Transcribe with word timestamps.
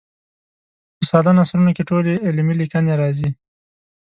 په 0.97 1.03
ساده 1.11 1.31
نثرونو 1.37 1.71
کې 1.75 1.87
ټولې 1.89 2.21
علمي 2.27 2.53
لیکنې 2.61 2.93
راځي. 3.01 3.29